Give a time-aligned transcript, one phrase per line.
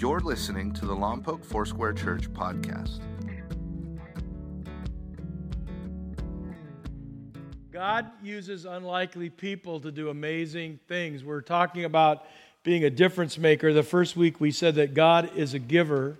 [0.00, 3.00] You're listening to the Lompoc Foursquare Church podcast.
[7.70, 11.22] God uses unlikely people to do amazing things.
[11.22, 12.24] We're talking about
[12.62, 13.74] being a difference maker.
[13.74, 16.18] The first week we said that God is a giver.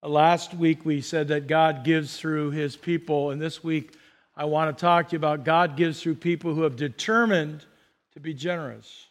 [0.00, 3.32] Last week we said that God gives through his people.
[3.32, 3.96] And this week
[4.36, 7.64] I want to talk to you about God gives through people who have determined
[8.12, 9.08] to be generous.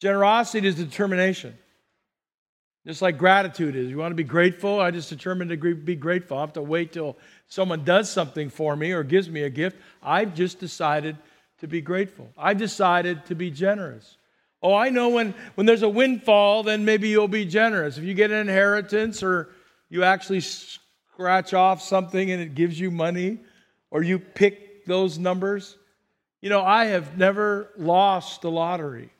[0.00, 1.58] Generosity is determination.
[2.86, 3.90] Just like gratitude is.
[3.90, 4.78] You want to be grateful?
[4.78, 6.38] I just determined to be grateful.
[6.38, 7.16] I have to wait till
[7.48, 9.76] someone does something for me or gives me a gift.
[10.02, 11.16] I've just decided
[11.58, 12.30] to be grateful.
[12.38, 14.16] I've decided to be generous.
[14.62, 17.98] Oh, I know when, when there's a windfall, then maybe you'll be generous.
[17.98, 19.50] If you get an inheritance or
[19.88, 23.40] you actually scratch off something and it gives you money
[23.90, 25.76] or you pick those numbers.
[26.40, 29.10] You know, I have never lost the lottery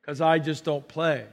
[0.00, 1.26] because I just don't play.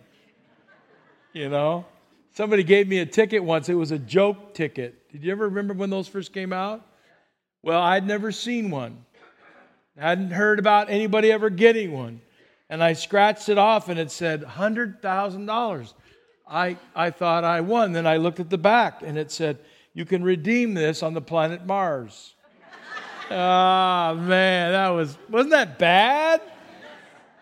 [1.34, 1.86] You know?
[2.34, 3.70] Somebody gave me a ticket once.
[3.70, 5.12] It was a joke ticket.
[5.12, 6.86] Did you ever remember when those first came out?
[7.62, 9.06] Well, I'd never seen one.
[9.98, 12.22] I hadn't heard about anybody ever getting one.
[12.70, 15.94] And I scratched it off and it said $100,000.
[16.48, 17.92] I, I thought I won.
[17.92, 19.58] Then I looked at the back and it said,
[19.94, 22.36] You can redeem this on the planet Mars.
[23.34, 26.42] Ah, oh, man, that was, wasn't that bad?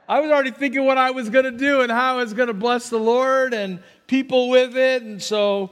[0.09, 2.47] I was already thinking what I was going to do and how I was going
[2.47, 5.03] to bless the Lord and people with it.
[5.03, 5.69] And so,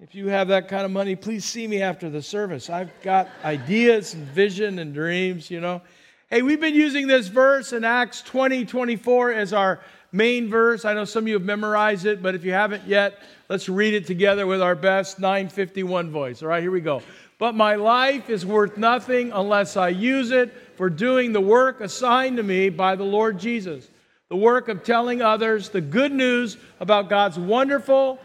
[0.00, 2.68] if you have that kind of money, please see me after the service.
[2.68, 5.80] I've got ideas and vision and dreams, you know.
[6.28, 9.80] Hey, we've been using this verse in Acts 20 24 as our
[10.12, 10.84] main verse.
[10.84, 13.94] I know some of you have memorized it, but if you haven't yet, let's read
[13.94, 16.42] it together with our best 951 voice.
[16.42, 17.02] All right, here we go.
[17.40, 22.36] But my life is worth nothing unless I use it for doing the work assigned
[22.36, 23.88] to me by the Lord Jesus
[24.30, 28.20] the work of telling others the good news about God's wonderful,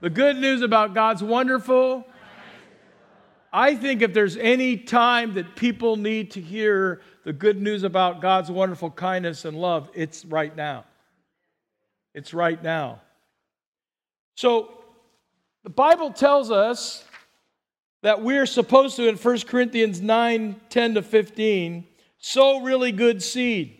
[0.00, 2.04] the good news about God's wonderful.
[3.52, 8.20] I think if there's any time that people need to hear the good news about
[8.20, 10.84] God's wonderful kindness and love, it's right now.
[12.14, 13.00] It's right now.
[14.34, 14.82] So,
[15.62, 17.04] the Bible tells us
[18.02, 21.86] that we're supposed to, in 1 Corinthians 9 10 to 15,
[22.18, 23.78] sow really good seed.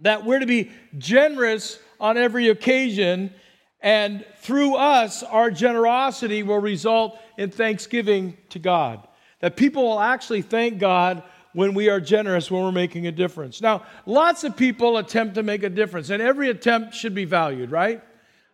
[0.00, 3.32] That we're to be generous on every occasion,
[3.80, 9.06] and through us, our generosity will result in thanksgiving to God.
[9.40, 13.60] That people will actually thank God when we are generous, when we're making a difference.
[13.60, 17.70] Now, lots of people attempt to make a difference, and every attempt should be valued,
[17.70, 18.02] right?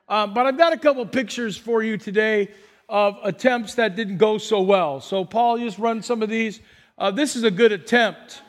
[0.08, 2.50] Um, but I've got a couple pictures for you today
[2.90, 5.00] of attempts that didn't go so well.
[5.00, 6.60] So, Paul, just run some of these.
[6.98, 8.42] Uh, this is a good attempt.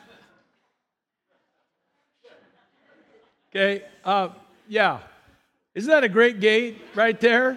[3.50, 4.30] Okay, uh,
[4.68, 4.98] yeah.
[5.74, 7.56] Isn't that a great gate right there?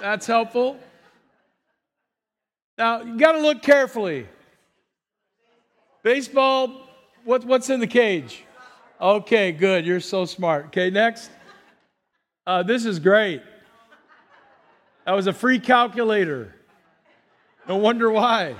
[0.00, 0.78] That's helpful.
[2.76, 4.26] Now, you got to look carefully.
[6.02, 6.88] Baseball,
[7.24, 8.44] what, what's in the cage?
[9.00, 9.86] Okay, good.
[9.86, 10.66] You're so smart.
[10.66, 11.30] Okay, next.
[12.46, 13.42] Uh, this is great.
[15.04, 16.54] That was a free calculator.
[17.68, 18.54] No wonder why.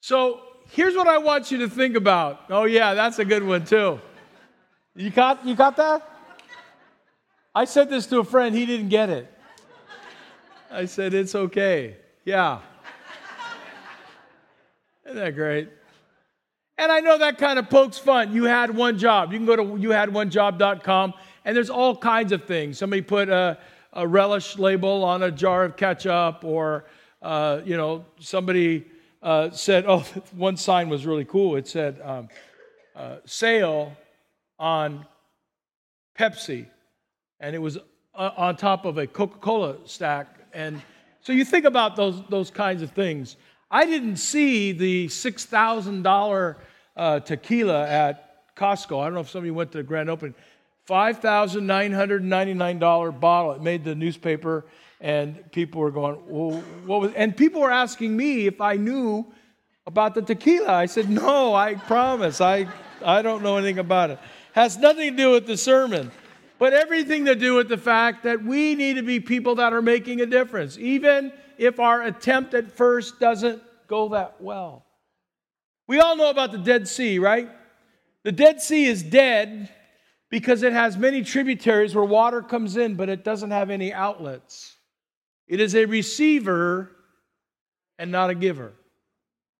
[0.00, 0.40] So
[0.70, 2.42] here's what I want you to think about.
[2.50, 4.00] Oh, yeah, that's a good one, too.
[4.94, 6.08] You got, you got that?
[7.54, 9.30] I said this to a friend, he didn't get it.
[10.70, 11.96] I said, It's okay.
[12.24, 12.60] Yeah.
[15.04, 15.68] Isn't that great?
[16.76, 18.34] And I know that kind of pokes fun.
[18.34, 19.32] You had one job.
[19.32, 22.78] You can go to youhadonejob.com and there's all kinds of things.
[22.78, 23.58] Somebody put a,
[23.92, 26.84] a relish label on a jar of ketchup, or,
[27.22, 28.86] uh, you know, somebody
[29.22, 30.00] uh, said, oh,
[30.32, 31.56] one sign was really cool.
[31.56, 32.28] It said, um,
[32.96, 33.92] uh, sale
[34.58, 35.06] on
[36.18, 36.66] Pepsi.
[37.40, 37.76] And it was
[38.14, 40.28] uh, on top of a Coca Cola stack.
[40.52, 40.80] And
[41.20, 43.36] so you think about those, those kinds of things.
[43.70, 46.56] I didn't see the $6,000
[46.96, 49.00] uh, tequila at Costco.
[49.00, 50.34] I don't know if somebody went to the grand opening.
[50.88, 53.52] $5,999 bottle.
[53.52, 54.64] It made the newspaper,
[55.00, 59.26] and people were going, well, what was, and people were asking me if I knew
[59.86, 60.72] about the tequila.
[60.72, 62.40] I said, no, I promise.
[62.40, 62.66] I,
[63.04, 64.18] I don't know anything about it.
[64.52, 66.10] Has nothing to do with the sermon,
[66.58, 69.82] but everything to do with the fact that we need to be people that are
[69.82, 74.84] making a difference, even if our attempt at first doesn't go that well.
[75.86, 77.50] We all know about the Dead Sea, right?
[78.22, 79.68] The Dead Sea is dead
[80.34, 84.74] because it has many tributaries where water comes in, but it doesn't have any outlets.
[85.46, 86.90] It is a receiver
[88.00, 88.72] and not a giver.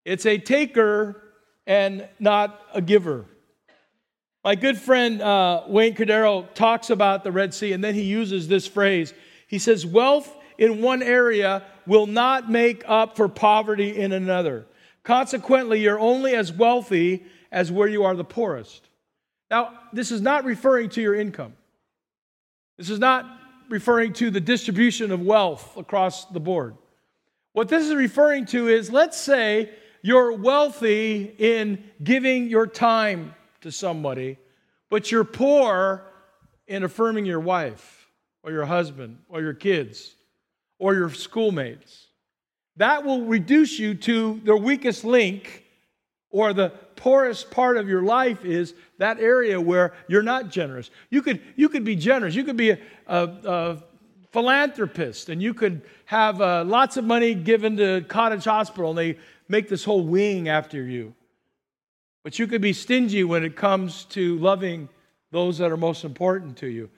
[0.03, 1.23] It's a taker
[1.65, 3.23] and not a giver.
[4.43, 8.49] My good friend uh, Wayne Cordeiro talks about the Red Sea, and then he uses
[8.49, 9.13] this phrase.
[9.47, 14.65] He says, Wealth in one area will not make up for poverty in another.
[15.03, 18.89] Consequently, you're only as wealthy as where you are the poorest.
[19.49, 21.53] Now, this is not referring to your income.
[22.77, 23.25] This is not
[23.69, 26.75] referring to the distribution of wealth across the board.
[27.53, 29.69] What this is referring to is let's say
[30.01, 34.37] you're wealthy in giving your time to somebody,
[34.89, 36.03] but you're poor
[36.67, 38.07] in affirming your wife
[38.43, 40.15] or your husband or your kids
[40.79, 42.07] or your schoolmates.
[42.77, 45.63] That will reduce you to the weakest link
[46.29, 50.89] or the poorest part of your life is that area where you're not generous.
[51.09, 52.35] You could, you could be generous.
[52.35, 53.83] You could be a, a, a
[54.31, 59.17] philanthropist and you could have uh, lots of money given to Cottage Hospital and they
[59.47, 61.13] make this whole wing after you.
[62.23, 64.89] But you could be stingy when it comes to loving
[65.31, 66.89] those that are most important to you.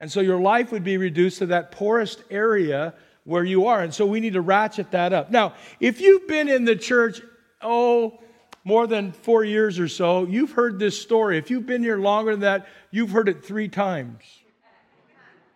[0.00, 2.94] And so your life would be reduced to that poorest area
[3.24, 3.82] where you are.
[3.82, 5.30] And so we need to ratchet that up.
[5.30, 7.20] Now, if you've been in the church,
[7.60, 8.18] oh,
[8.64, 11.38] more than four years or so, you've heard this story.
[11.38, 14.22] If you've been here longer than that, you've heard it three times.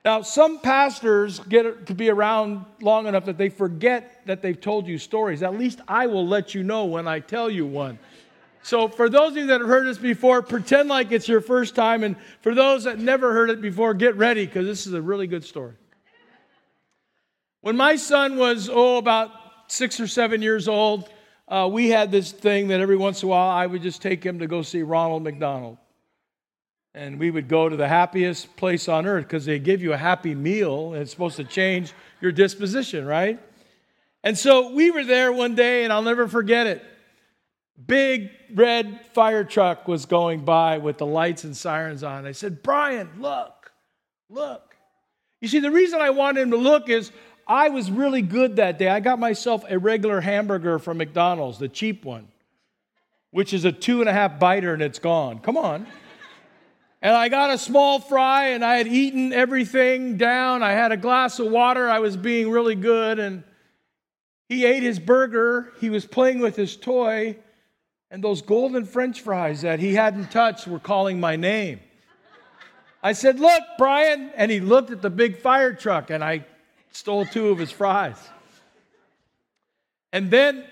[0.05, 4.87] Now, some pastors get to be around long enough that they forget that they've told
[4.87, 5.43] you stories.
[5.43, 7.99] At least I will let you know when I tell you one.
[8.63, 11.75] So, for those of you that have heard this before, pretend like it's your first
[11.75, 12.05] time.
[12.05, 15.27] And for those that never heard it before, get ready because this is a really
[15.27, 15.75] good story.
[17.61, 19.31] When my son was, oh, about
[19.67, 21.09] six or seven years old,
[21.49, 24.25] uh, we had this thing that every once in a while I would just take
[24.25, 25.79] him to go see Ronald McDonald.
[26.95, 29.99] And we would go to the happiest place on earth because they give you a
[29.99, 33.39] happy meal and it's supposed to change your disposition, right?
[34.25, 36.83] And so we were there one day and I'll never forget it.
[37.87, 42.27] Big red fire truck was going by with the lights and sirens on.
[42.27, 43.71] I said, Brian, look,
[44.31, 44.75] look.
[45.43, 47.13] You see, the reason I wanted him to look is
[47.47, 48.89] I was really good that day.
[48.89, 52.27] I got myself a regular hamburger from McDonald's, the cheap one,
[53.31, 55.39] which is a two and a half biter and it's gone.
[55.39, 55.87] Come on.
[57.03, 60.65] And I got a small fry and I had eaten everything down.
[60.65, 61.89] I had a glass of water.
[61.89, 63.21] I was being really good.
[63.21, 63.45] And
[64.49, 65.73] he ate his burger.
[65.81, 67.37] He was playing with his toy.
[68.11, 71.81] And those golden french fries that he hadn't touched were calling my name.
[73.05, 74.31] I said, Look, Brian.
[74.35, 76.45] And he looked at the big fire truck and I
[76.97, 78.17] stole two of his fries.
[80.13, 80.65] And then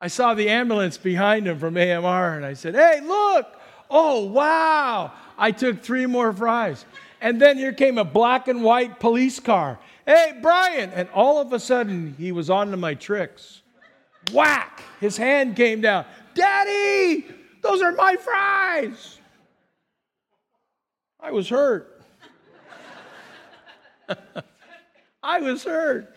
[0.00, 3.46] I saw the ambulance behind him from AMR, and I said, Hey, look!
[3.88, 5.12] Oh, wow!
[5.36, 6.84] I took three more fries.
[7.20, 9.78] And then here came a black and white police car.
[10.06, 10.90] Hey, Brian!
[10.90, 13.62] And all of a sudden, he was on to my tricks.
[14.32, 14.82] Whack!
[15.00, 16.04] His hand came down.
[16.34, 17.26] Daddy!
[17.62, 19.18] Those are my fries!
[21.18, 22.02] I was hurt.
[25.22, 26.16] I was hurt.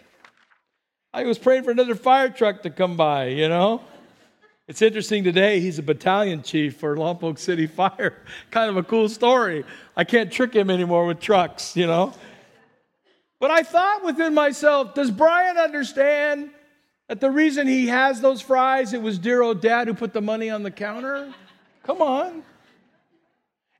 [1.13, 3.81] I was praying for another fire truck to come by, you know?
[4.67, 8.23] It's interesting today, he's a battalion chief for Lompoc City Fire.
[8.49, 9.65] kind of a cool story.
[9.95, 12.13] I can't trick him anymore with trucks, you know?
[13.39, 16.49] But I thought within myself, does Brian understand
[17.09, 20.21] that the reason he has those fries, it was dear old dad who put the
[20.21, 21.33] money on the counter?
[21.83, 22.43] Come on.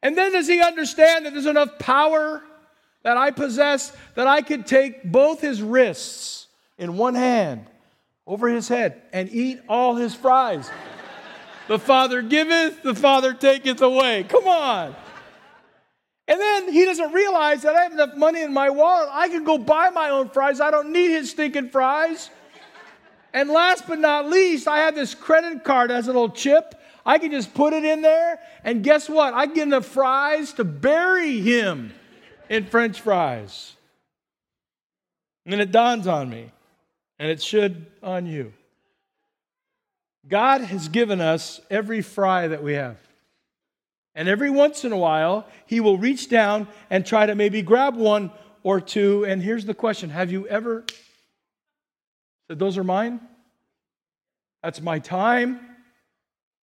[0.01, 2.44] And then does he understand that there's enough power
[3.03, 7.65] that I possess that I could take both his wrists in one hand
[8.25, 10.69] over his head and eat all his fries.
[11.67, 14.24] the Father giveth, the Father taketh away.
[14.24, 14.95] Come on.
[16.27, 19.10] And then he doesn't realize that I have enough money in my wallet.
[19.12, 20.62] I can go buy my own fries.
[20.62, 22.29] I don't need his stinking fries.
[23.33, 26.75] And last but not least, I have this credit card has a little chip.
[27.05, 29.33] I can just put it in there, and guess what?
[29.33, 31.91] I get enough fries to bury him
[32.50, 33.76] in French fries.
[35.46, 36.52] And then it dawns on me,
[37.20, 38.54] and it should on you.
[40.28, 42.98] God has given us every fry that we have.
[44.16, 47.96] And every once in a while, He will reach down and try to maybe grab
[47.96, 48.32] one
[48.62, 49.26] or two.
[49.26, 50.86] And here's the question Have you ever
[52.48, 53.20] said, Those are mine?
[54.62, 55.60] That's my time.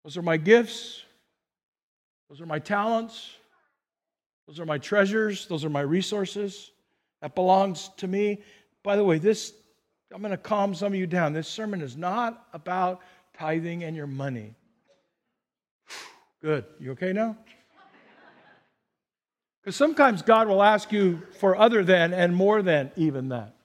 [0.04, 1.04] Those are my gifts.
[2.30, 3.30] Those are my talents.
[4.52, 5.46] Those are my treasures.
[5.48, 6.72] Those are my resources.
[7.22, 8.42] That belongs to me.
[8.84, 9.54] By the way, this,
[10.14, 11.32] I'm going to calm some of you down.
[11.32, 13.00] This sermon is not about
[13.34, 14.54] tithing and your money.
[16.42, 16.66] Good.
[16.82, 17.38] You okay now?
[19.62, 23.56] Because sometimes God will ask you for other than and more than even that.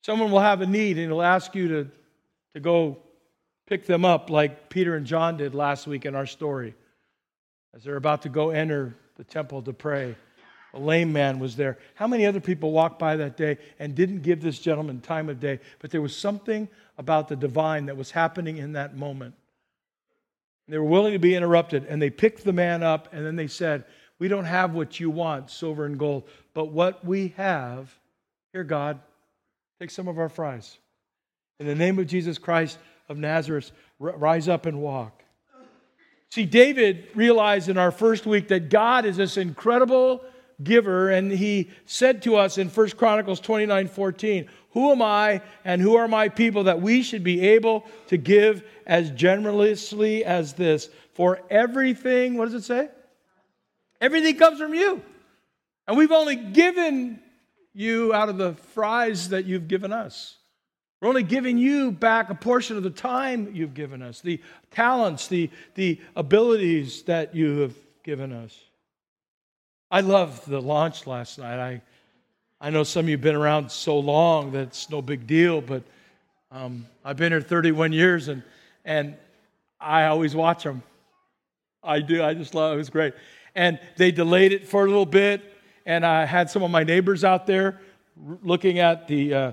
[0.00, 1.90] Someone will have a need and he'll ask you to,
[2.54, 2.96] to go
[3.66, 6.74] pick them up like Peter and John did last week in our story
[7.74, 10.16] as they're about to go enter the temple to pray.
[10.74, 11.78] A lame man was there.
[11.94, 15.40] How many other people walked by that day and didn't give this gentleman time of
[15.40, 15.60] day?
[15.78, 16.68] But there was something
[16.98, 19.34] about the divine that was happening in that moment.
[20.68, 23.46] They were willing to be interrupted, and they picked the man up, and then they
[23.46, 23.84] said,
[24.18, 27.94] We don't have what you want, silver and gold, but what we have,
[28.52, 29.00] here, God,
[29.80, 30.78] take some of our fries.
[31.60, 35.22] In the name of Jesus Christ of Nazareth, rise up and walk.
[36.30, 40.24] See, David realized in our first week that God is this incredible
[40.62, 45.80] giver, and he said to us in 1 Chronicles 29 14, Who am I and
[45.80, 50.90] who are my people that we should be able to give as generously as this?
[51.14, 52.88] For everything, what does it say?
[54.00, 55.02] Everything comes from you.
[55.88, 57.20] And we've only given
[57.72, 60.36] you out of the fries that you've given us.
[61.00, 65.28] We're only giving you back a portion of the time you've given us, the talents,
[65.28, 68.58] the, the abilities that you have given us.
[69.90, 71.58] I loved the launch last night.
[71.60, 71.82] I,
[72.60, 75.60] I know some of you have been around so long that it's no big deal,
[75.60, 75.82] but
[76.50, 78.42] um, I've been here 31 years and,
[78.84, 79.16] and
[79.78, 80.82] I always watch them.
[81.82, 82.22] I do.
[82.22, 82.74] I just love it.
[82.74, 83.14] It was great.
[83.54, 85.42] And they delayed it for a little bit,
[85.84, 87.80] and I had some of my neighbors out there
[88.42, 89.52] looking at the, uh,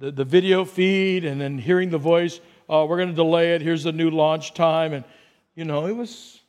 [0.00, 2.40] the, the, video feed and then hearing the voice.
[2.68, 3.60] Oh, we're going to delay it.
[3.60, 4.94] Here's the new launch time.
[4.94, 5.04] And,
[5.54, 6.40] you know, it was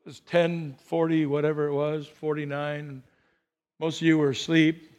[0.00, 3.02] it was 10, 40, whatever it was, 49.
[3.78, 4.90] Most of you were asleep.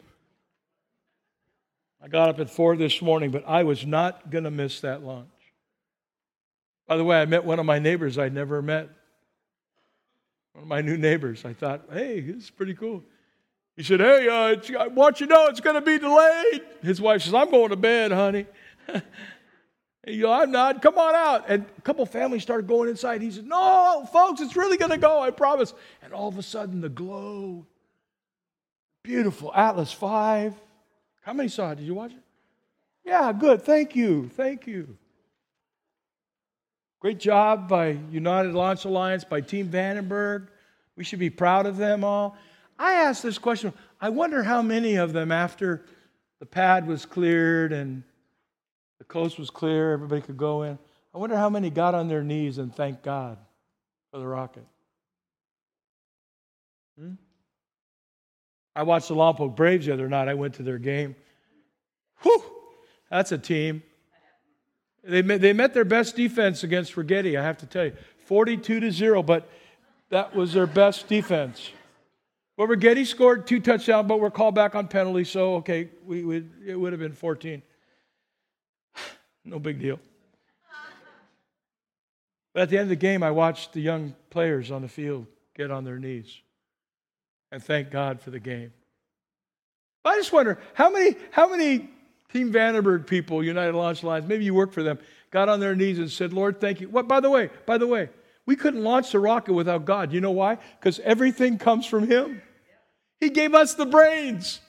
[2.02, 5.02] I got up at 4 this morning, but I was not going to miss that
[5.02, 5.28] launch.
[6.88, 8.88] By the way, I met one of my neighbors I'd never met.
[10.54, 11.44] One of my new neighbors.
[11.44, 13.04] I thought, hey, this is pretty cool.
[13.80, 16.60] He said, hey, uh, want you know it's going to be delayed.
[16.82, 18.44] His wife says, I'm going to bed, honey.
[20.06, 20.80] You know, I'm not.
[20.80, 21.44] Come on out.
[21.48, 23.20] And a couple families started going inside.
[23.20, 25.20] He said, No, folks, it's really going to go.
[25.20, 25.74] I promise.
[26.02, 27.66] And all of a sudden, the glow.
[29.02, 30.54] Beautiful Atlas 5.
[31.20, 31.76] How many saw it?
[31.76, 32.22] Did you watch it?
[33.04, 33.60] Yeah, good.
[33.62, 34.30] Thank you.
[34.30, 34.96] Thank you.
[37.00, 40.48] Great job by United Launch Alliance, by Team Vandenberg.
[40.96, 42.36] We should be proud of them all.
[42.80, 45.84] I asked this question I wonder how many of them, after
[46.40, 48.02] the pad was cleared and
[48.98, 50.78] the coast was clear, everybody could go in.
[51.14, 53.36] I wonder how many got on their knees and thanked God
[54.10, 54.64] for the rocket.
[56.98, 57.14] Hmm?
[58.74, 60.28] I watched the Lompoc Braves the other night.
[60.28, 61.16] I went to their game.
[62.22, 62.42] Whew,
[63.10, 63.82] that's a team.
[65.04, 67.92] They met, they met their best defense against Righetti, I have to tell you.
[68.24, 69.50] 42 to 0, but
[70.08, 71.72] that was their best defense.
[72.60, 76.44] Well, Righetti scored two touchdowns, but we're called back on penalty, so okay, we, we,
[76.66, 77.62] it would have been 14.
[79.46, 79.98] No big deal.
[82.52, 85.26] But at the end of the game, I watched the young players on the field
[85.56, 86.36] get on their knees
[87.50, 88.74] and thank God for the game.
[90.04, 91.88] But I just wonder how many, how many
[92.30, 94.98] Team Vandenberg people, United Launch Alliance, maybe you work for them,
[95.30, 96.90] got on their knees and said, Lord, thank you.
[96.90, 98.10] What, by the way, by the way,
[98.44, 100.12] we couldn't launch the rocket without God.
[100.12, 100.58] You know why?
[100.78, 102.42] Because everything comes from Him.
[103.20, 104.60] He gave us the brains.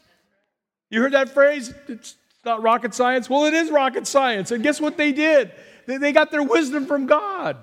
[0.89, 1.73] You heard that phrase?
[1.87, 3.29] It's not rocket science.
[3.29, 4.51] Well, it is rocket science.
[4.51, 5.51] And guess what they did?
[5.87, 7.57] They, they got their wisdom from God.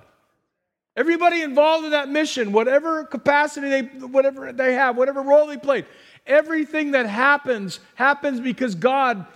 [0.96, 5.86] Everybody involved in that mission, whatever capacity they, whatever they have, whatever role they played,
[6.26, 9.26] everything that happens happens because God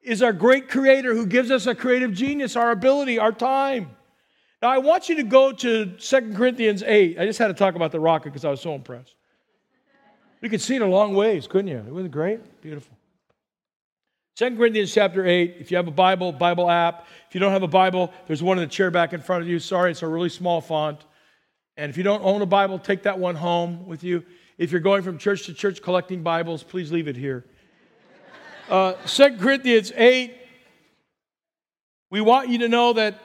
[0.00, 3.90] is our great creator who gives us a creative genius, our ability, our time.
[4.62, 7.18] Now, I want you to go to 2 Corinthians 8.
[7.18, 9.14] I just had to talk about the rocket because I was so impressed.
[10.44, 11.78] You could see it a long ways, couldn't you?
[11.78, 12.94] It wasn't great, beautiful.
[14.36, 17.06] 2 Corinthians chapter 8, if you have a Bible, Bible app.
[17.26, 19.48] If you don't have a Bible, there's one in the chair back in front of
[19.48, 19.58] you.
[19.58, 21.00] Sorry, it's a really small font.
[21.78, 24.22] And if you don't own a Bible, take that one home with you.
[24.58, 27.46] If you're going from church to church collecting Bibles, please leave it here.
[28.68, 30.36] Uh, 2 Corinthians 8,
[32.10, 33.18] we want you to know that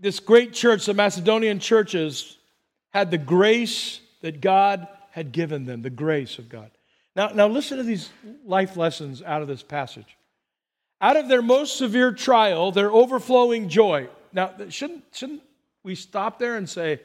[0.00, 2.38] this great church, the Macedonian churches,
[2.88, 6.70] had the grace that God had given them, the grace of God.
[7.14, 8.10] Now, now listen to these
[8.46, 10.16] life lessons out of this passage.
[11.00, 14.08] Out of their most severe trial, their overflowing joy.
[14.32, 15.42] Now, shouldn't, shouldn't
[15.84, 17.00] we stop there and say,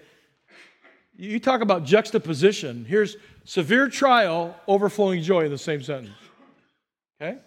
[1.18, 2.86] you talk about juxtaposition.
[2.86, 6.16] Here's severe trial, overflowing joy in the same sentence.
[7.20, 7.40] Okay?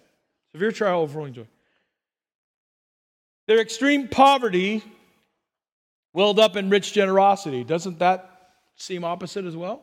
[0.53, 1.47] Severe trial, overflowing joy.
[3.47, 4.83] Their extreme poverty
[6.13, 7.65] welled up in rich generosity.
[7.65, 9.83] Doesn't that seem opposite as well?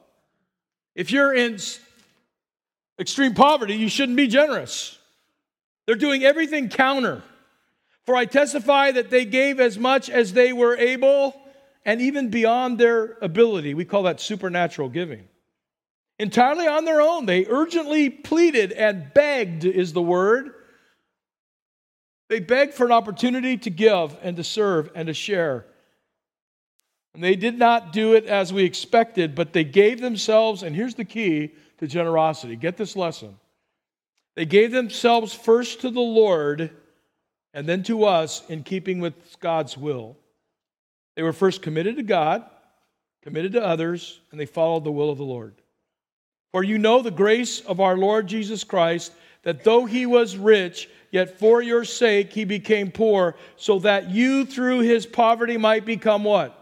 [0.98, 1.60] If you're in
[3.00, 4.98] extreme poverty, you shouldn't be generous.
[5.86, 7.22] They're doing everything counter.
[8.04, 11.40] For I testify that they gave as much as they were able,
[11.86, 13.76] and even beyond their ability.
[13.76, 15.28] We call that supernatural giving.
[16.18, 20.52] Entirely on their own, they urgently pleaded and begged, is the word.
[22.30, 25.66] They begged for an opportunity to give and to serve and to share.
[27.14, 30.96] And they did not do it as we expected, but they gave themselves, and here's
[30.96, 33.38] the key to generosity get this lesson.
[34.36, 36.70] They gave themselves first to the Lord
[37.54, 40.16] and then to us in keeping with God's will.
[41.16, 42.46] They were first committed to God,
[43.24, 45.56] committed to others, and they followed the will of the Lord.
[46.52, 49.12] For you know the grace of our Lord Jesus Christ,
[49.42, 54.46] that though he was rich, yet for your sake he became poor, so that you
[54.46, 56.57] through his poverty might become what?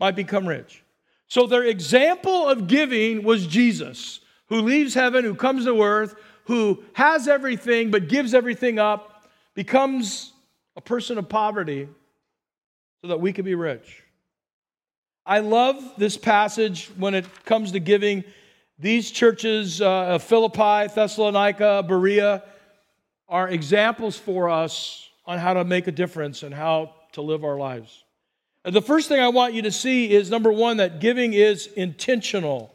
[0.00, 0.82] Might become rich.
[1.28, 6.82] So their example of giving was Jesus, who leaves heaven, who comes to earth, who
[6.94, 10.32] has everything but gives everything up, becomes
[10.76, 11.86] a person of poverty
[13.02, 14.02] so that we can be rich.
[15.24, 18.24] I love this passage when it comes to giving.
[18.78, 22.42] These churches uh, of Philippi, Thessalonica, Berea
[23.28, 27.56] are examples for us on how to make a difference and how to live our
[27.56, 28.02] lives.
[28.64, 32.74] The first thing I want you to see is number one, that giving is intentional.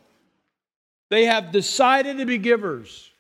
[1.09, 3.11] They have decided to be givers.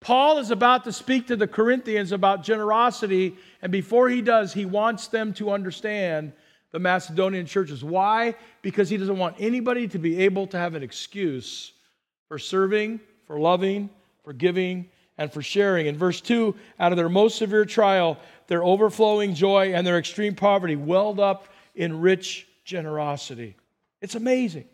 [0.00, 4.64] Paul is about to speak to the Corinthians about generosity, and before he does, he
[4.64, 6.32] wants them to understand
[6.70, 7.84] the Macedonian churches.
[7.84, 8.34] Why?
[8.62, 11.72] Because he doesn't want anybody to be able to have an excuse
[12.28, 13.90] for serving, for loving,
[14.24, 15.86] for giving, and for sharing.
[15.86, 20.34] In verse 2, out of their most severe trial, their overflowing joy and their extreme
[20.34, 23.56] poverty welled up in rich generosity.
[24.00, 24.66] It's amazing.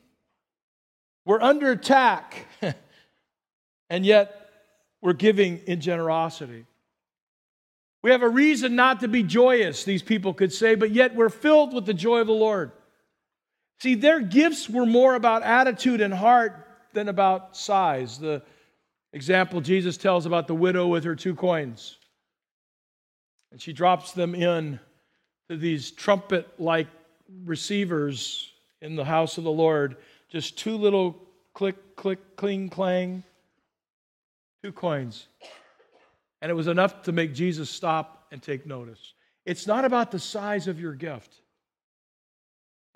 [1.24, 2.46] We're under attack,
[3.90, 4.50] and yet
[5.00, 6.64] we're giving in generosity.
[8.02, 11.28] We have a reason not to be joyous, these people could say, but yet we're
[11.28, 12.72] filled with the joy of the Lord.
[13.80, 18.18] See, their gifts were more about attitude and heart than about size.
[18.18, 18.42] The
[19.12, 21.96] example Jesus tells about the widow with her two coins.
[23.52, 24.80] And she drops them in
[25.48, 26.88] these trumpet like
[27.44, 29.96] receivers in the house of the Lord.
[30.28, 31.16] Just two little
[31.54, 33.24] click, click, cling, clang
[34.62, 35.28] two coins.
[36.42, 39.14] And it was enough to make Jesus stop and take notice.
[39.44, 41.40] It's not about the size of your gift.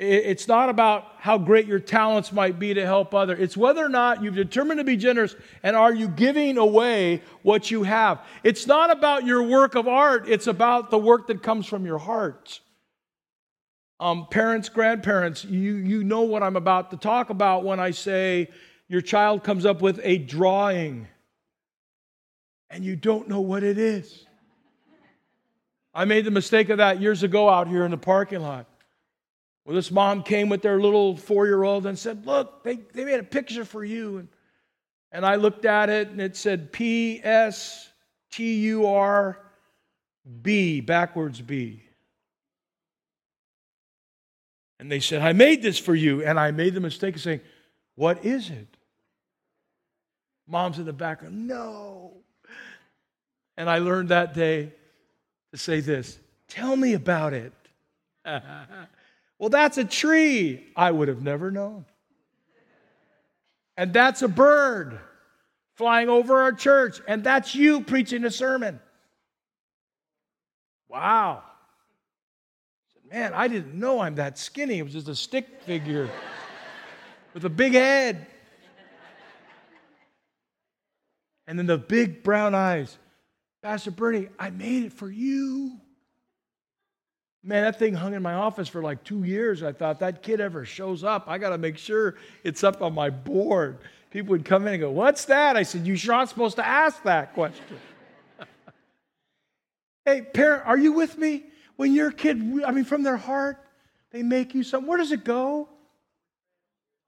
[0.03, 3.38] It's not about how great your talents might be to help others.
[3.38, 7.71] It's whether or not you've determined to be generous and are you giving away what
[7.71, 8.21] you have.
[8.43, 11.99] It's not about your work of art, it's about the work that comes from your
[11.99, 12.61] heart.
[14.01, 18.51] Um, parents, grandparents, you, you know what I'm about to talk about when I say
[18.88, 21.07] your child comes up with a drawing
[22.69, 24.27] and you don't know what it is.
[25.95, 28.67] I made the mistake of that years ago out here in the parking lot.
[29.64, 33.05] Well, this mom came with their little four year old and said, Look, they, they
[33.05, 34.18] made a picture for you.
[34.18, 34.29] And,
[35.12, 37.88] and I looked at it and it said P S
[38.31, 39.38] T U R
[40.42, 41.83] B, backwards B.
[44.79, 46.25] And they said, I made this for you.
[46.25, 47.40] And I made the mistake of saying,
[47.94, 48.77] What is it?
[50.48, 52.14] Mom's in the background, No.
[53.57, 54.72] And I learned that day
[55.53, 57.53] to say this Tell me about it.
[59.42, 60.64] well, that's a tree.
[60.76, 61.85] I would have never known.
[63.76, 65.00] And that's a bird
[65.74, 67.00] flying over our church.
[67.09, 68.78] And that's you preaching a sermon.
[70.88, 71.42] Wow.
[73.11, 74.78] Man, I didn't know I'm that skinny.
[74.78, 76.09] It was just a stick figure
[77.35, 78.28] with a big head.
[81.48, 82.96] And then the big brown eyes.
[83.61, 85.81] Pastor Bernie, I made it for you.
[87.44, 89.62] Man, that thing hung in my office for like two years.
[89.62, 92.94] I thought that kid ever shows up, I got to make sure it's up on
[92.94, 93.78] my board.
[94.11, 95.57] People would come in and go, What's that?
[95.57, 97.64] I said, You sure aren't supposed to ask that question.
[100.05, 101.44] hey, parent, are you with me?
[101.76, 103.59] When your kid, I mean, from their heart,
[104.11, 104.87] they make you something.
[104.87, 105.68] Where does it go?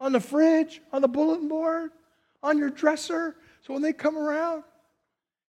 [0.01, 1.93] On the fridge, on the bulletin board,
[2.43, 3.37] on your dresser.
[3.67, 4.65] So when they come around,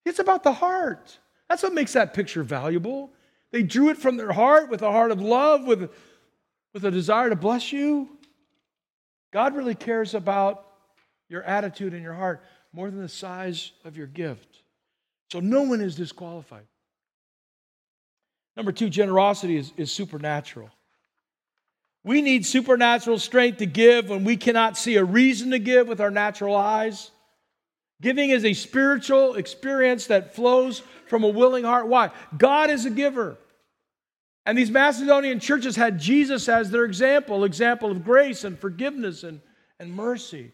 [0.06, 1.18] it's about the heart.
[1.50, 3.12] That's what makes that picture valuable.
[3.56, 5.90] They drew it from their heart with a heart of love, with,
[6.74, 8.10] with a desire to bless you.
[9.32, 10.66] God really cares about
[11.30, 14.62] your attitude and your heart more than the size of your gift.
[15.32, 16.66] So no one is disqualified.
[18.58, 20.70] Number two, generosity is, is supernatural.
[22.04, 26.02] We need supernatural strength to give when we cannot see a reason to give with
[26.02, 27.10] our natural eyes.
[28.02, 31.88] Giving is a spiritual experience that flows from a willing heart.
[31.88, 32.12] Why?
[32.38, 33.38] God is a giver.
[34.46, 39.42] And these Macedonian churches had Jesus as their example, example of grace and forgiveness and,
[39.80, 40.52] and mercy.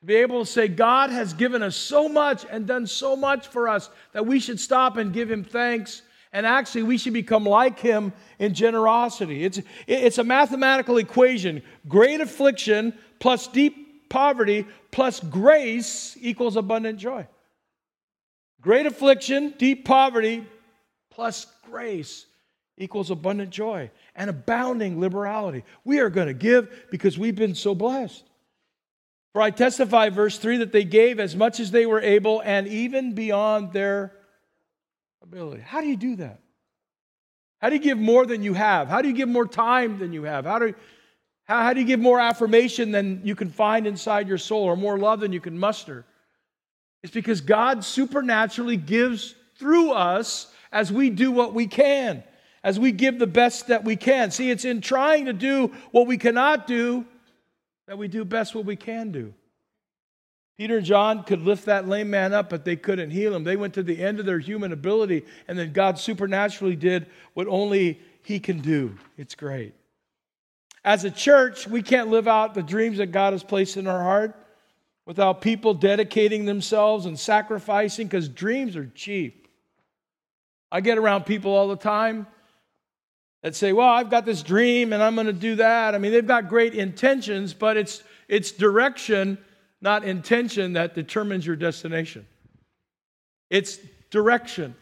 [0.00, 3.46] To be able to say, God has given us so much and done so much
[3.48, 6.02] for us that we should stop and give Him thanks.
[6.32, 9.44] And actually, we should become like Him in generosity.
[9.44, 17.26] It's, it's a mathematical equation great affliction plus deep poverty plus grace equals abundant joy.
[18.62, 20.46] Great affliction, deep poverty
[21.10, 22.26] plus grace
[22.82, 25.64] equals abundant joy and abounding liberality.
[25.84, 28.24] We are going to give because we've been so blessed.
[29.32, 32.66] For I testify, verse 3, that they gave as much as they were able and
[32.68, 34.12] even beyond their
[35.22, 35.62] ability.
[35.62, 36.40] How do you do that?
[37.60, 38.88] How do you give more than you have?
[38.88, 40.44] How do you give more time than you have?
[40.44, 40.74] How do
[41.44, 44.76] how, how do you give more affirmation than you can find inside your soul or
[44.76, 46.04] more love than you can muster?
[47.02, 52.24] It's because God supernaturally gives through us as we do what we can,
[52.64, 54.30] as we give the best that we can.
[54.30, 57.04] See, it's in trying to do what we cannot do
[57.86, 59.34] that we do best what we can do.
[60.58, 63.42] Peter and John could lift that lame man up, but they couldn't heal him.
[63.42, 67.48] They went to the end of their human ability, and then God supernaturally did what
[67.48, 68.96] only He can do.
[69.16, 69.74] It's great.
[70.84, 74.02] As a church, we can't live out the dreams that God has placed in our
[74.02, 74.36] heart
[75.06, 79.48] without people dedicating themselves and sacrificing because dreams are cheap.
[80.70, 82.26] I get around people all the time
[83.42, 85.94] that say, Well, I've got this dream and I'm going to do that.
[85.94, 89.38] I mean, they've got great intentions, but it's, it's direction,
[89.80, 92.26] not intention, that determines your destination.
[93.50, 93.78] It's
[94.10, 94.74] direction.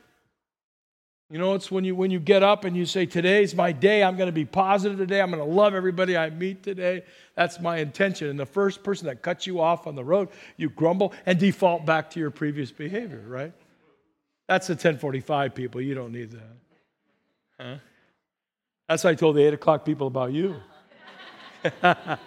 [1.31, 4.03] You know, it's when you when you get up and you say, "Today's my day.
[4.03, 5.21] I'm going to be positive today.
[5.21, 7.05] I'm going to love everybody I meet today."
[7.37, 8.29] That's my intention.
[8.29, 11.87] And the first person that cuts you off on the road, you grumble and default
[11.87, 13.53] back to your previous behavior, right?
[14.49, 15.81] That's the 1045 people.
[15.81, 16.57] You don't need that.
[17.61, 17.75] Huh?
[18.91, 20.57] That's why I told the 8 o'clock people about you.
[21.81, 22.19] there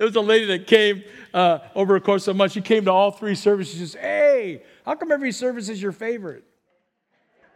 [0.00, 2.52] was a lady that came uh, over a course of a month.
[2.52, 3.74] She came to all three services.
[3.74, 6.44] She says, Hey, how come every service is your favorite?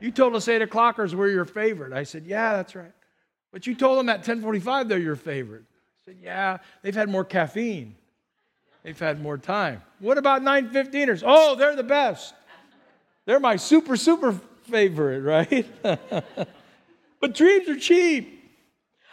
[0.01, 1.95] You told us 8 o'clockers were your favorite.
[1.95, 2.93] I said, Yeah, that's right.
[3.53, 5.65] But you told them at 1045 they're your favorite.
[5.71, 7.95] I said, Yeah, they've had more caffeine.
[8.83, 9.81] They've had more time.
[9.99, 11.23] What about 915ers?
[11.25, 12.35] Oh, they're the best.
[13.25, 15.67] They're my super, super favorite, right?
[17.21, 18.39] But dreams are cheap.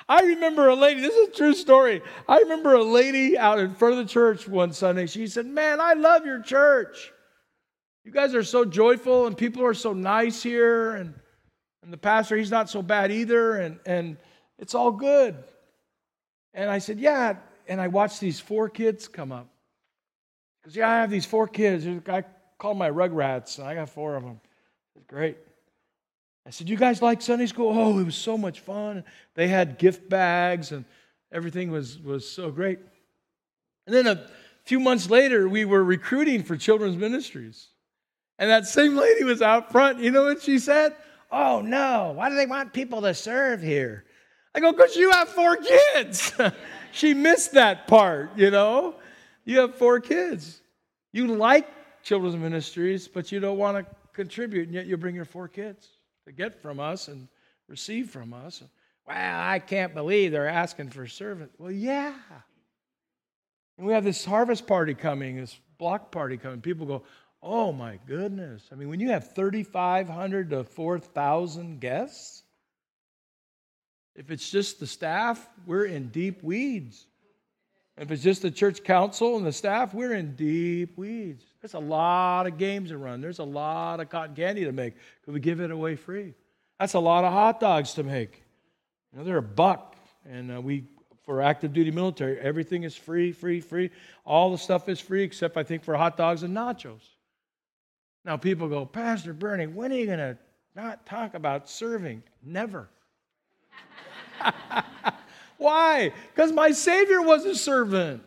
[0.09, 2.01] I remember a lady, this is a true story.
[2.27, 5.05] I remember a lady out in front of the church one Sunday.
[5.05, 7.11] She said, Man, I love your church.
[8.05, 10.95] You guys are so joyful and people are so nice here.
[10.95, 11.13] And,
[11.83, 13.57] and the pastor, he's not so bad either.
[13.57, 14.17] And, and
[14.57, 15.35] it's all good.
[16.53, 17.35] And I said, Yeah.
[17.67, 19.49] And I watched these four kids come up.
[20.61, 21.85] Because, yeah, I have these four kids.
[22.07, 22.23] I
[22.57, 24.39] call my rugrats, and I got four of them.
[24.95, 25.37] It's great.
[26.47, 27.77] I said, You guys like Sunday school?
[27.77, 29.03] Oh, it was so much fun.
[29.35, 30.85] They had gift bags and
[31.29, 32.79] everything was, was so great.
[33.85, 34.25] And then a
[34.63, 37.67] few months later, we were recruiting for children's ministries.
[38.39, 39.99] And that same lady was out front.
[39.99, 40.95] You know what she said?
[41.29, 42.13] Oh, no.
[42.15, 44.05] Why do they want people to serve here?
[44.55, 46.31] I go, Because you have four kids.
[46.93, 48.95] she missed that part, you know?
[49.43, 50.61] You have four kids.
[51.11, 51.67] You like
[52.03, 55.89] children's ministries, but you don't want to contribute, and yet you bring your four kids
[56.27, 57.27] to get from us and
[57.67, 58.61] receive from us.
[59.07, 61.51] Well, I can't believe they're asking for servant.
[61.57, 62.13] Well, yeah.
[63.77, 66.61] And we have this harvest party coming, this block party coming.
[66.61, 67.03] People go,
[67.41, 68.63] oh my goodness.
[68.71, 72.43] I mean, when you have 3,500 to 4,000 guests,
[74.15, 77.05] if it's just the staff, we're in deep weeds.
[77.97, 81.43] If it's just the church council and the staff, we're in deep weeds.
[81.61, 83.21] There's a lot of games to run.
[83.21, 86.35] There's a lot of cotton candy to make because we give it away free.
[86.79, 88.43] That's a lot of hot dogs to make.
[89.11, 89.95] You know, they're a buck,
[90.29, 90.85] and uh, we
[91.27, 93.91] for active duty military, everything is free, free, free.
[94.25, 97.01] All the stuff is free except I think for hot dogs and nachos.
[98.23, 100.37] Now people go, Pastor Bernie, when are you going to
[100.73, 102.23] not talk about serving?
[102.41, 102.87] Never.
[105.57, 106.13] Why?
[106.33, 108.23] Because my Savior was a servant.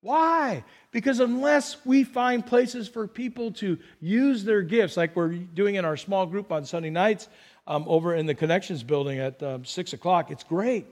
[0.00, 0.64] Why?
[0.90, 5.84] Because unless we find places for people to use their gifts, like we're doing in
[5.84, 7.28] our small group on Sunday nights
[7.66, 10.86] um, over in the Connections building at um, 6 o'clock, it's great.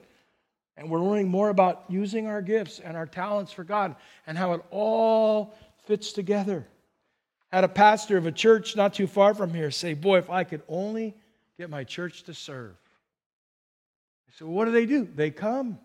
[0.77, 4.53] And we're learning more about using our gifts and our talents for God and how
[4.55, 5.55] it all
[5.87, 6.67] fits together.
[7.53, 10.45] Had a pastor of a church not too far from here say, Boy, if I
[10.45, 11.15] could only
[11.59, 12.75] get my church to serve.
[14.39, 15.09] So, what do they do?
[15.15, 15.79] They come,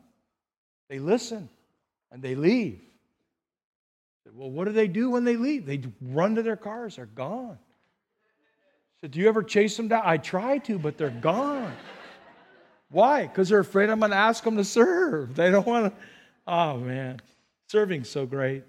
[0.89, 1.49] they listen,
[2.11, 2.79] and they leave.
[4.33, 5.65] Well, what do they do when they leave?
[5.65, 7.57] They run to their cars, they're gone.
[9.01, 10.01] Said, Do you ever chase them down?
[10.05, 11.73] I try to, but they're gone.
[12.89, 13.23] Why?
[13.23, 15.35] Because they're afraid I'm going to ask them to serve.
[15.35, 16.01] They don't want to.
[16.47, 17.19] Oh, man.
[17.67, 18.63] Serving's so great.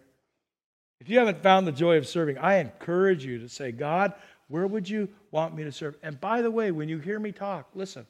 [1.00, 4.14] If you haven't found the joy of serving, I encourage you to say, God,
[4.48, 5.96] where would you want me to serve?
[6.02, 8.06] And by the way, when you hear me talk, listen,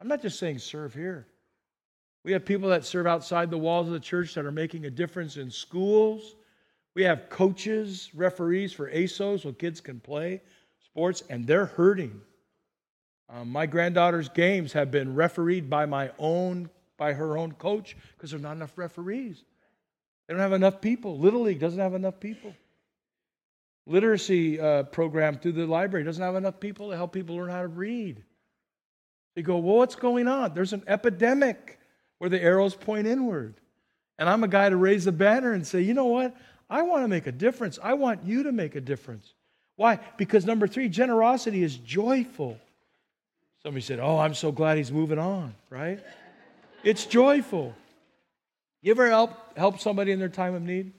[0.00, 1.26] I'm not just saying serve here.
[2.24, 4.90] We have people that serve outside the walls of the church that are making a
[4.90, 6.36] difference in schools.
[6.94, 10.42] We have coaches, referees for AYSO so kids can play
[10.84, 12.20] sports, and they're hurting.
[13.28, 18.30] Um, my granddaughter's games have been refereed by my own, by her own coach, because
[18.30, 19.44] there's not enough referees.
[20.26, 21.18] They don't have enough people.
[21.18, 22.54] Little League doesn't have enough people.
[23.86, 27.62] Literacy uh, program through the library doesn't have enough people to help people learn how
[27.62, 28.22] to read.
[29.36, 30.54] You go, well, what's going on?
[30.54, 31.78] There's an epidemic
[32.18, 33.54] where the arrows point inward.
[34.18, 36.36] And I'm a guy to raise the banner and say, you know what?
[36.68, 37.78] I want to make a difference.
[37.82, 39.32] I want you to make a difference.
[39.76, 39.98] Why?
[40.18, 42.58] Because number three, generosity is joyful.
[43.62, 46.00] Somebody said, Oh, I'm so glad he's moving on, right?
[46.84, 47.74] It's joyful.
[48.82, 50.92] You ever help, help somebody in their time of need?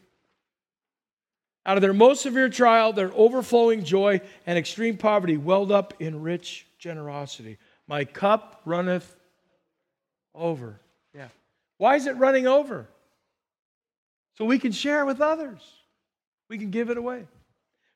[1.65, 6.22] Out of their most severe trial, their overflowing joy and extreme poverty welled up in
[6.22, 7.58] rich generosity.
[7.91, 9.17] My cup runneth
[10.34, 10.80] over.
[11.13, 11.27] Yeah.
[11.77, 12.88] Why is it running over?
[14.38, 15.60] So we can share with others.
[16.49, 17.27] We can give it away.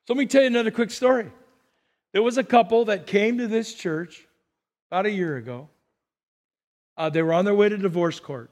[0.06, 1.32] So let me tell you another quick story.
[2.12, 4.28] There was a couple that came to this church
[4.92, 5.70] about a year ago.
[6.98, 8.52] Uh, they were on their way to divorce court.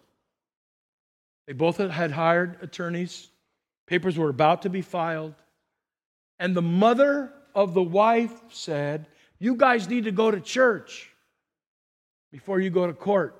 [1.45, 3.27] They both had hired attorneys.
[3.85, 5.35] Papers were about to be filed.
[6.39, 9.07] And the mother of the wife said,
[9.39, 11.09] You guys need to go to church
[12.33, 13.39] before you go to court.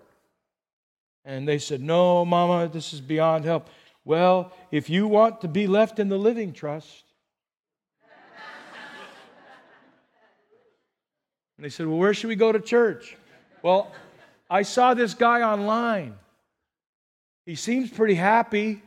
[1.26, 3.70] And they said, No, Mama, this is beyond help.
[4.06, 7.04] Well, if you want to be left in the living trust,
[11.58, 13.18] And they said, Well, where should we go to church?
[13.64, 13.92] Well,
[14.48, 16.14] I saw this guy online.
[17.48, 18.84] He seems pretty happy.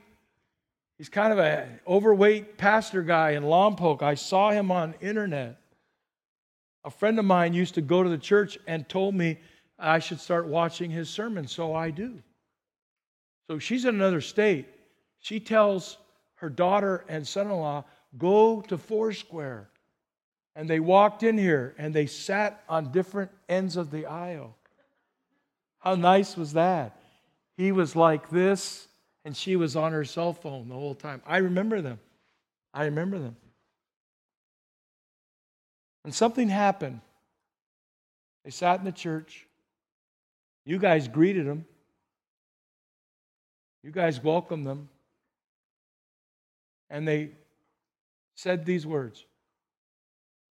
[0.98, 4.02] He's kind of an overweight pastor guy in Lompoc.
[4.02, 5.58] I saw him on internet.
[6.84, 9.38] A friend of mine used to go to the church and told me
[9.78, 12.22] I should start watching his sermon, so I do.
[13.48, 14.66] So she's in another state.
[15.18, 15.98] She tells
[16.36, 17.84] her daughter and son in law,
[18.18, 19.68] go to Foursquare.
[20.54, 24.56] And they walked in here and they sat on different ends of the aisle.
[25.78, 26.98] How nice was that?
[27.56, 28.88] He was like this,
[29.24, 31.22] and she was on her cell phone the whole time.
[31.26, 31.98] I remember them.
[32.74, 33.36] I remember them.
[36.04, 37.00] And something happened.
[38.44, 39.46] They sat in the church.
[40.66, 41.64] You guys greeted them.
[43.84, 44.88] You guys welcomed them.
[46.90, 47.30] And they
[48.34, 49.24] said these words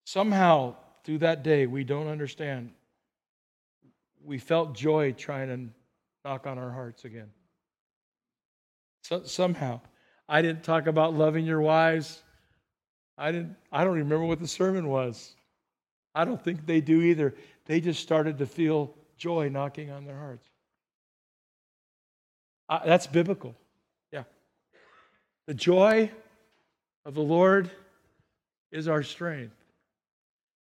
[0.06, 2.72] Somehow, through that day, we don't understand.
[4.24, 5.74] We felt joy trying to
[6.28, 7.32] knock on our hearts again.
[9.04, 9.82] So, somehow,
[10.30, 12.24] I didn't talk about loving your wives.
[13.18, 13.56] I didn't.
[13.72, 15.36] I don't remember what the sermon was.
[16.14, 17.36] I don't think they do either.
[17.66, 20.48] They just started to feel joy knocking on their hearts.
[22.68, 23.56] Uh, that's biblical.
[24.12, 24.24] Yeah.
[25.48, 26.12] The joy
[27.06, 27.70] of the Lord
[28.72, 29.56] is our strength.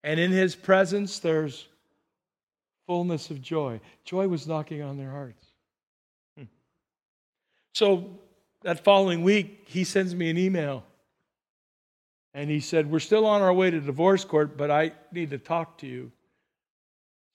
[0.04, 1.68] And in his presence, there's
[2.86, 3.80] fullness of joy.
[4.04, 5.44] Joy was knocking on their hearts.
[6.38, 6.44] Hmm.
[7.74, 8.10] So
[8.64, 10.84] that following week, he sends me an email.
[12.34, 15.38] And he said, We're still on our way to divorce court, but I need to
[15.38, 16.12] talk to you.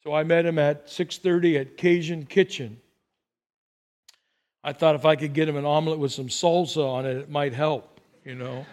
[0.02, 2.80] So I met him at 6:30 at Cajun Kitchen.
[4.62, 7.30] I thought if I could get him an omelet with some salsa on it, it
[7.30, 8.66] might help, you know.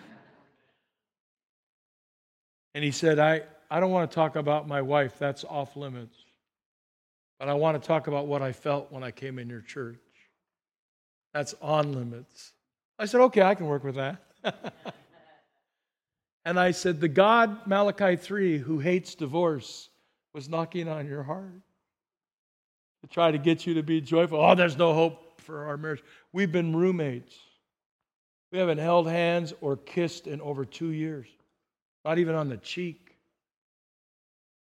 [2.73, 6.17] and he said, I, I don't want to talk about my wife, that's off limits.
[7.39, 9.99] But I want to talk about what I felt when I came in your church.
[11.33, 12.51] That's on limits.
[12.99, 14.23] I said, okay, I can work with that.
[16.45, 19.89] and I said, the God, Malachi 3, who hates divorce,
[20.33, 21.61] was knocking on your heart
[23.01, 24.39] to try to get you to be joyful.
[24.39, 26.03] Oh, there's no hope for our marriage.
[26.33, 27.35] We've been roommates.
[28.51, 31.27] We haven't held hands or kissed in over two years,
[32.05, 33.17] not even on the cheek.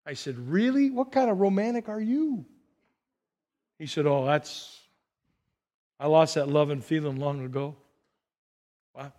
[0.06, 0.90] I said, Really?
[0.90, 2.46] What kind of romantic are you?
[3.78, 4.80] He said, Oh, that's,
[6.00, 7.76] I lost that love and feeling long ago.
[8.96, 9.14] Wow.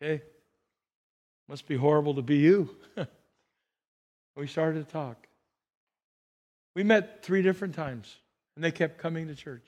[0.00, 0.22] Okay.
[1.48, 2.70] Must be horrible to be you.
[4.36, 5.26] we started to talk.
[6.74, 8.14] We met three different times,
[8.54, 9.66] and they kept coming to church.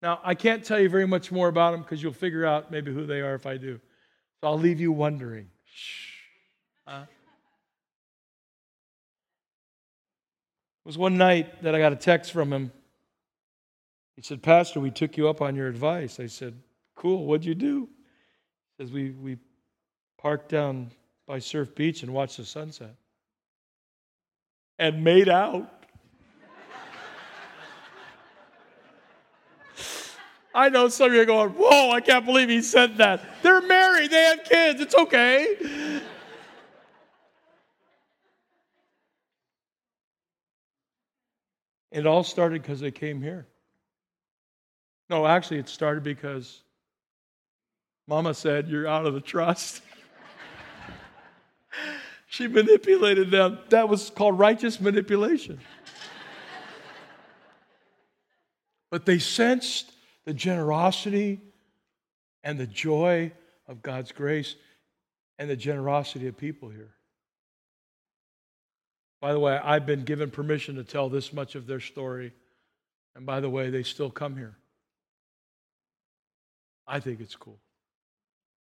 [0.00, 2.92] Now, I can't tell you very much more about them because you'll figure out maybe
[2.92, 3.80] who they are if I do.
[4.40, 5.50] So I'll leave you wondering.
[5.66, 6.14] Shh.
[6.88, 7.06] It
[10.86, 12.72] was one night that I got a text from him.
[14.16, 16.18] He said, Pastor, we took you up on your advice.
[16.18, 16.54] I said,
[16.94, 17.88] Cool, what'd you do?
[18.78, 19.36] He says, We, we
[20.16, 20.92] parked down
[21.26, 22.94] by Surf Beach and watched the sunset
[24.78, 25.72] and made out.
[30.54, 33.20] I know some of you are going, Whoa, I can't believe he said that.
[33.42, 36.00] They're married, they have kids, it's okay.
[41.90, 43.46] It all started because they came here.
[45.10, 46.62] No, actually, it started because
[48.06, 49.82] Mama said, You're out of the trust.
[52.28, 53.58] She manipulated them.
[53.70, 55.58] That was called righteous manipulation.
[58.90, 59.90] but they sensed
[60.26, 61.40] the generosity
[62.44, 63.32] and the joy
[63.66, 64.54] of God's grace
[65.38, 66.94] and the generosity of people here.
[69.20, 72.32] By the way, I've been given permission to tell this much of their story.
[73.16, 74.56] And by the way, they still come here.
[76.86, 77.58] I think it's cool.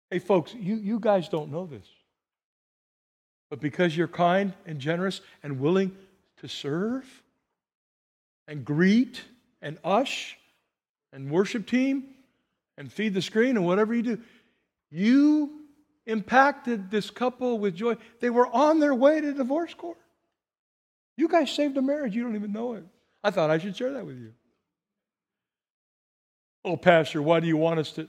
[0.09, 1.85] Hey, folks, you, you guys don't know this.
[3.51, 5.95] But because you're kind and generous and willing
[6.37, 7.05] to serve
[8.47, 9.21] and greet
[9.61, 10.37] and ush
[11.11, 12.05] and worship team
[12.77, 14.19] and feed the screen and whatever you do,
[14.89, 15.51] you
[16.05, 17.97] impacted this couple with joy.
[18.21, 19.97] They were on their way to divorce court.
[21.17, 22.85] You guys saved a marriage, you don't even know it.
[23.21, 24.31] I thought I should share that with you.
[26.63, 28.07] Oh, Pastor, why do you want us to?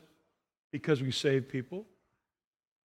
[0.70, 1.84] Because we save people.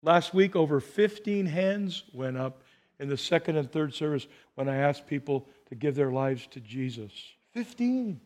[0.05, 2.61] Last week, over 15 hands went up
[2.99, 6.59] in the second and third service when I asked people to give their lives to
[6.59, 7.11] Jesus.
[7.55, 8.21] 15.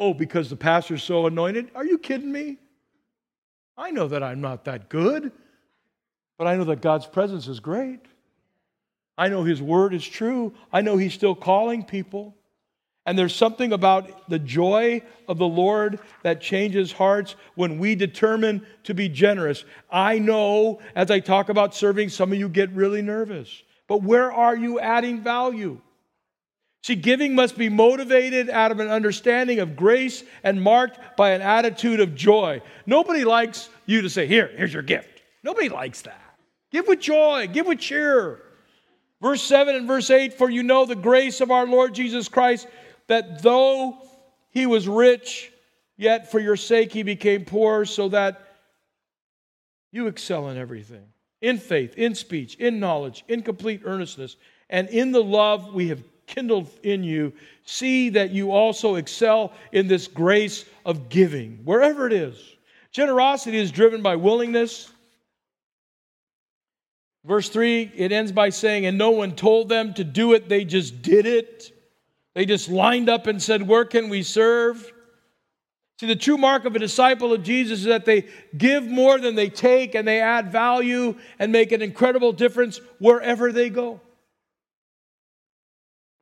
[0.00, 1.70] Oh, because the pastor's so anointed?
[1.74, 2.56] Are you kidding me?
[3.76, 5.32] I know that I'm not that good,
[6.38, 8.00] but I know that God's presence is great.
[9.18, 10.54] I know His word is true.
[10.72, 12.34] I know He's still calling people.
[13.06, 18.66] And there's something about the joy of the Lord that changes hearts when we determine
[18.84, 19.64] to be generous.
[19.90, 23.62] I know as I talk about serving, some of you get really nervous.
[23.86, 25.80] But where are you adding value?
[26.82, 31.40] See, giving must be motivated out of an understanding of grace and marked by an
[31.40, 32.60] attitude of joy.
[32.84, 35.22] Nobody likes you to say, Here, here's your gift.
[35.42, 36.20] Nobody likes that.
[36.70, 38.42] Give with joy, give with cheer.
[39.22, 42.66] Verse 7 and verse 8 For you know the grace of our Lord Jesus Christ,
[43.08, 43.98] that though
[44.50, 45.52] he was rich,
[45.96, 48.40] yet for your sake he became poor, so that
[49.92, 51.04] you excel in everything
[51.40, 54.36] in faith, in speech, in knowledge, in complete earnestness,
[54.70, 57.34] and in the love we have kindled in you.
[57.66, 62.36] See that you also excel in this grace of giving, wherever it is.
[62.92, 64.90] Generosity is driven by willingness
[67.24, 70.64] Verse 3, it ends by saying, And no one told them to do it, they
[70.64, 71.72] just did it.
[72.34, 74.92] They just lined up and said, Where can we serve?
[76.00, 79.36] See, the true mark of a disciple of Jesus is that they give more than
[79.36, 84.00] they take and they add value and make an incredible difference wherever they go.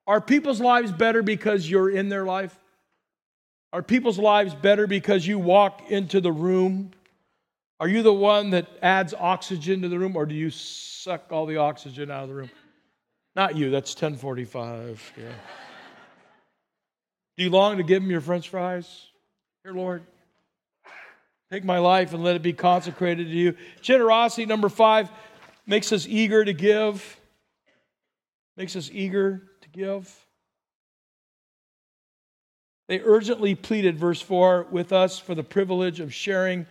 [0.06, 2.58] Are people's lives better because you're in their life?
[3.72, 6.90] Are people's lives better because you walk into the room?
[7.80, 11.46] Are you the one that adds oxygen to the room, or do you suck all
[11.46, 12.50] the oxygen out of the room?
[13.34, 15.14] Not you, that's 1045.
[15.16, 15.24] Yeah.
[17.36, 19.06] Do you long to give him your french fries?
[19.64, 20.04] Here, Lord.
[21.50, 23.54] Take my life and let it be consecrated to you.
[23.82, 25.10] Generosity, number five,
[25.66, 27.20] makes us eager to give.
[28.56, 30.14] Makes us eager to give.
[32.88, 36.66] They urgently pleaded, verse 4, with us for the privilege of sharing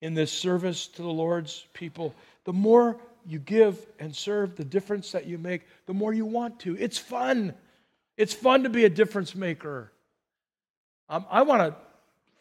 [0.00, 2.14] in this service to the Lord's people,
[2.44, 6.58] the more you give and serve, the difference that you make, the more you want
[6.60, 6.76] to.
[6.76, 7.54] It's fun.
[8.22, 9.90] It's fun to be a difference maker.
[11.08, 11.74] Um, I want to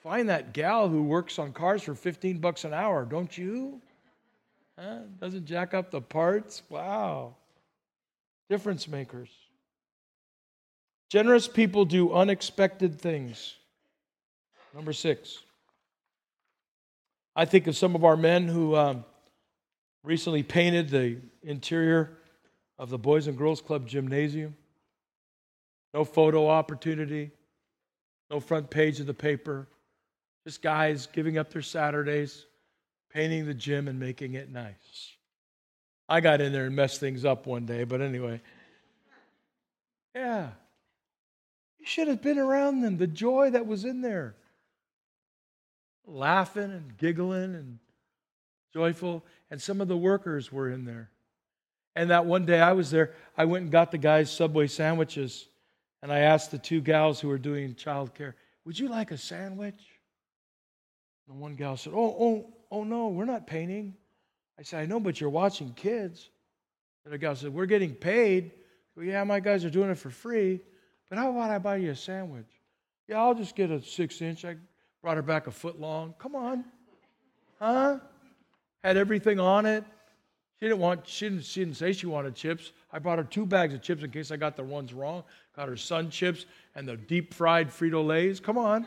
[0.04, 3.82] find that gal who works on cars for 15 bucks an hour, don't you?
[4.78, 5.00] Huh?
[5.20, 6.62] Doesn't jack up the parts?
[6.70, 7.34] Wow.
[8.48, 9.30] Difference makers.
[11.10, 13.56] Generous people do unexpected things.
[14.76, 15.40] Number six.
[17.36, 19.04] I think of some of our men who um,
[20.04, 22.20] recently painted the interior
[22.78, 24.56] of the Boys and Girls Club gymnasium.
[25.94, 27.32] No photo opportunity,
[28.30, 29.68] no front page of the paper,
[30.46, 32.46] just guys giving up their Saturdays,
[33.14, 35.14] painting the gym and making it nice.
[36.08, 38.42] I got in there and messed things up one day, but anyway.
[40.16, 40.50] Yeah.
[41.80, 44.36] You should have been around them, the joy that was in there
[46.06, 47.80] laughing and giggling and
[48.74, 49.24] joyful.
[49.50, 51.10] And some of the workers were in there.
[51.96, 55.48] And that one day I was there, I went and got the guys Subway sandwiches.
[56.02, 58.34] And I asked the two gals who were doing childcare,
[58.66, 59.82] Would you like a sandwich?
[61.30, 63.96] And one gal said, Oh, oh, oh no, we're not painting.
[64.60, 66.30] I said, I know, but you're watching kids.
[67.06, 68.52] And the gal said, We're getting paid.
[68.96, 70.60] Well, yeah, my guys are doing it for free.
[71.10, 72.48] But how about I buy you a sandwich?
[73.08, 74.46] Yeah, I'll just get a six inch.
[74.46, 74.56] I
[75.02, 76.14] brought her back a foot long.
[76.18, 76.64] Come on.
[77.60, 78.00] Huh?
[78.84, 79.84] Had everything on it.
[80.62, 82.72] She didn't want, she didn't, she didn't say she wanted chips.
[82.94, 85.24] I brought her two bags of chips in case I got the ones wrong.
[85.56, 86.46] Got her sun chips
[86.76, 88.40] and the deep fried Frito Lays.
[88.40, 88.86] Come on.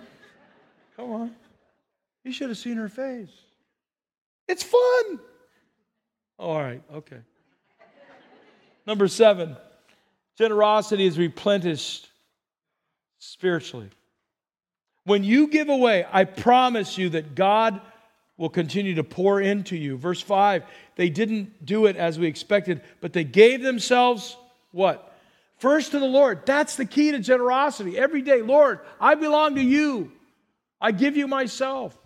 [0.96, 1.34] Come on.
[2.22, 3.32] You should have seen her face.
[4.46, 5.18] It's fun.
[6.38, 7.18] Oh, all right, okay.
[8.86, 9.56] Number seven,
[10.38, 12.08] generosity is replenished
[13.18, 13.90] spiritually.
[15.06, 17.80] When you give away, I promise you that God
[18.36, 19.96] will continue to pour into you.
[19.96, 20.64] Verse 5,
[20.96, 24.36] they didn't do it as we expected, but they gave themselves
[24.72, 25.12] what?
[25.58, 26.44] First to the Lord.
[26.46, 27.96] That's the key to generosity.
[27.96, 30.10] Every day, Lord, I belong to you.
[30.80, 31.96] I give you myself.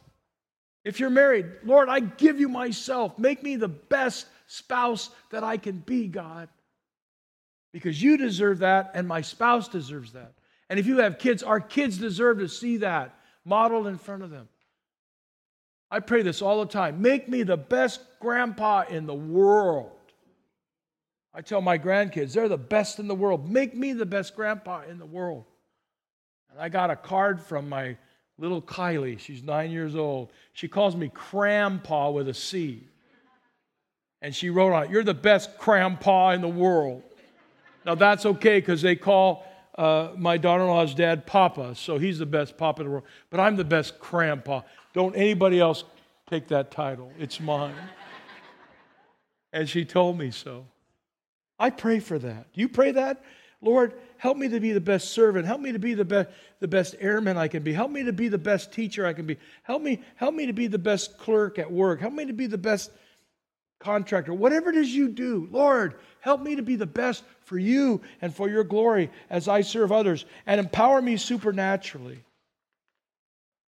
[0.85, 3.19] If you're married, Lord, I give you myself.
[3.19, 6.49] Make me the best spouse that I can be, God.
[7.73, 10.33] Because you deserve that, and my spouse deserves that.
[10.71, 13.15] And if you have kids, our kids deserve to see that
[13.45, 14.49] modeled in front of them.
[15.91, 17.01] I pray this all the time.
[17.01, 19.91] Make me the best grandpa in the world.
[21.33, 23.51] I tell my grandkids, they're the best in the world.
[23.51, 25.45] Make me the best grandpa in the world.
[26.51, 27.97] And I got a card from my
[28.39, 29.19] little Kylie.
[29.19, 30.33] She's nine years old.
[30.53, 32.89] She calls me Crampaw with a C.
[34.21, 37.03] And she wrote on it, You're the best Crampaw in the world.
[37.87, 39.47] Now that's okay because they call
[39.79, 43.05] uh, my daughter in law's dad Papa, so he's the best Papa in the world.
[43.31, 44.65] But I'm the best Crampaw.
[44.93, 45.85] Don't anybody else
[46.29, 47.75] take that title, it's mine.
[49.53, 50.67] and she told me so.
[51.59, 52.53] I pray for that.
[52.53, 53.25] Do you pray that?
[53.61, 55.47] Lord, help me to be the best servant.
[55.47, 56.29] Help me to be the best,
[56.61, 57.73] the best airman I can be.
[57.73, 59.37] Help me to be the best teacher I can be.
[59.63, 62.01] Help me, help me to be the best clerk at work.
[62.01, 62.91] Help me to be the best
[63.81, 64.35] contractor.
[64.35, 65.95] Whatever it is you do, Lord,
[66.29, 69.91] help me to be the best for you and for your glory as I serve
[69.91, 72.23] others and empower me supernaturally.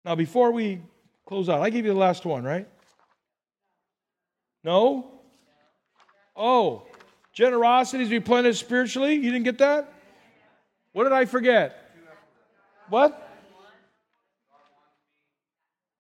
[0.03, 0.81] Now, before we
[1.27, 2.67] close out, I gave you the last one, right?
[4.65, 5.11] No?
[6.35, 6.85] Oh,
[7.35, 9.15] generosity is replenished spiritually.
[9.17, 9.93] You didn't get that?
[10.93, 11.93] What did I forget?
[12.89, 13.29] What?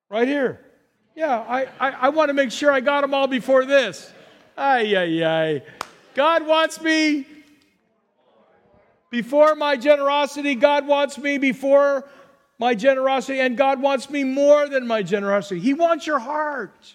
[0.08, 0.64] Right here.
[1.14, 4.10] Yeah, I, I, I want to make sure I got them all before this.
[4.56, 5.62] Ay, ay, ay.
[6.14, 7.26] God wants me
[9.10, 10.54] before my generosity.
[10.54, 12.08] God wants me before
[12.58, 15.60] my generosity, and God wants me more than my generosity.
[15.60, 16.94] He wants your heart.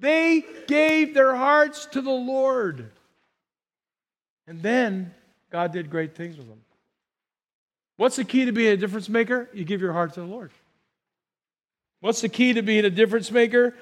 [0.00, 2.90] They gave their hearts to the Lord.
[4.46, 5.14] And then
[5.50, 6.60] God did great things with them.
[7.96, 9.48] What's the key to being a difference maker?
[9.54, 10.50] You give your heart to the Lord.
[12.00, 13.74] What's the key to being a difference maker?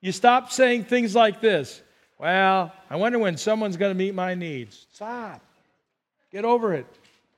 [0.00, 1.80] You stop saying things like this
[2.18, 4.86] Well, I wonder when someone's going to meet my needs.
[4.92, 5.42] Stop.
[6.30, 6.86] Get over it.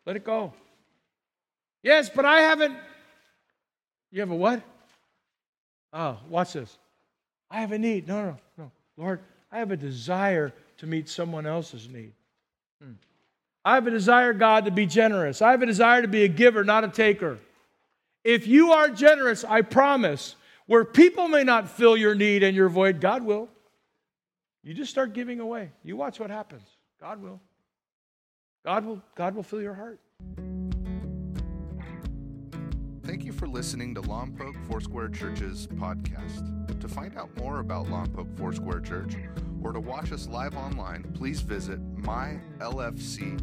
[0.04, 0.52] Let it go.
[1.82, 2.76] Yes, but I haven't.
[4.10, 4.62] You have a what?
[5.92, 6.76] Oh, watch this.
[7.50, 8.08] I have a need.
[8.08, 8.70] No, no, no.
[8.96, 9.20] Lord,
[9.50, 12.12] I have a desire to meet someone else's need.
[12.82, 12.92] Hmm.
[13.64, 15.42] I have a desire, God, to be generous.
[15.42, 17.38] I have a desire to be a giver, not a taker.
[18.24, 22.68] If you are generous, I promise, where people may not fill your need and your
[22.68, 23.48] void, God will.
[24.66, 25.70] You just start giving away.
[25.84, 26.66] You watch what happens.
[27.00, 27.40] God will.
[28.64, 30.00] God will, God will fill your heart.
[33.04, 36.80] Thank you for listening to Lompoc Foursquare Church's podcast.
[36.80, 39.14] To find out more about Lompoc Foursquare Church
[39.62, 43.36] or to watch us live online, please visit mylfc.com.